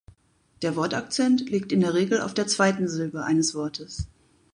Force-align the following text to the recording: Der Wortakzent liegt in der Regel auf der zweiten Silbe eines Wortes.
Der 0.63 0.75
Wortakzent 0.75 1.47
liegt 1.51 1.71
in 1.71 1.81
der 1.81 1.93
Regel 1.93 2.21
auf 2.21 2.33
der 2.33 2.47
zweiten 2.47 2.87
Silbe 2.87 3.23
eines 3.23 3.53
Wortes. 3.53 4.07